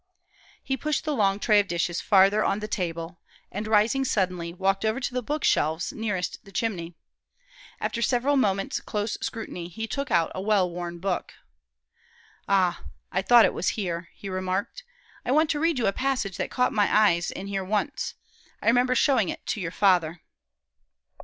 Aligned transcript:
'"He 0.63 0.75
pushed 0.75 1.05
the 1.05 1.15
long 1.15 1.37
tray 1.37 1.59
of 1.59 1.67
dishes 1.67 2.01
farther 2.01 2.43
on 2.43 2.57
the 2.57 2.67
table, 2.67 3.19
and, 3.51 3.67
rising 3.67 4.03
suddenly, 4.03 4.51
walked 4.51 4.83
over 4.83 4.99
to 4.99 5.13
the 5.13 5.21
book 5.21 5.43
shelves 5.43 5.93
nearest 5.93 6.43
the 6.43 6.51
chimney. 6.51 6.95
After 7.79 8.01
several 8.01 8.35
moments' 8.35 8.79
close 8.81 9.15
scrutiny, 9.21 9.67
he 9.67 9.85
took 9.85 10.09
out 10.09 10.31
a 10.33 10.41
well 10.41 10.67
worn 10.67 10.97
book. 10.97 11.35
"Ah, 12.49 12.81
I 13.11 13.21
thought 13.21 13.45
it 13.45 13.53
was 13.53 13.69
here," 13.77 14.09
he 14.15 14.27
remarked. 14.27 14.83
"I 15.23 15.29
want 15.31 15.51
to 15.51 15.59
read 15.59 15.77
you 15.77 15.85
a 15.85 15.93
passage 15.93 16.35
that 16.37 16.49
caught 16.49 16.73
my 16.73 16.89
eyes 16.91 17.29
in 17.29 17.45
here 17.45 17.63
once. 17.63 18.15
I 18.59 18.65
remember 18.65 18.95
showing 18.95 19.29
it 19.29 19.45
to 19.45 19.61
your 19.61 19.69
father." 19.69 20.21